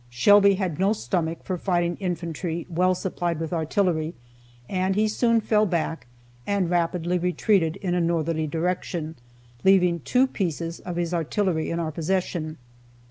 Shelby 0.09 0.55
had 0.55 0.79
no 0.79 0.93
stomach 0.93 1.43
for 1.43 1.59
fighting 1.59 1.95
infantry, 1.97 2.65
well 2.67 2.95
supplied 2.95 3.39
with 3.39 3.53
artillery, 3.53 4.15
and 4.67 4.95
he 4.95 5.07
soon 5.07 5.39
fell 5.41 5.67
back, 5.67 6.07
and 6.47 6.71
rapidly 6.71 7.19
retreated 7.19 7.75
in 7.75 7.93
a 7.93 8.01
northerly 8.01 8.47
direction, 8.47 9.13
leaving 9.63 9.99
two 9.99 10.25
pieces 10.25 10.79
of 10.79 10.95
his 10.95 11.13
artillery 11.13 11.69
in 11.69 11.79
our 11.79 11.91
possession. 11.91 12.57